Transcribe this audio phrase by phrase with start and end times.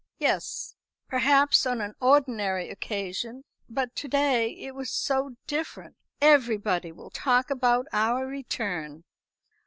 [0.17, 0.73] "Yes,
[1.07, 3.43] perhaps on an ordinary occasion.
[3.69, 5.95] But to day it was so different.
[6.19, 9.03] Everybody will talk about our return."